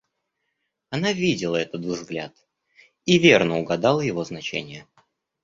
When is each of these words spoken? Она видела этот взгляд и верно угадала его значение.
Она 0.89 1.13
видела 1.13 1.57
этот 1.57 1.85
взгляд 1.85 2.35
и 3.05 3.19
верно 3.19 3.59
угадала 3.59 4.01
его 4.01 4.23
значение. 4.23 4.87